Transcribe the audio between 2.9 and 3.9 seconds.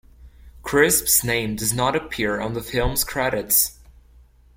credits.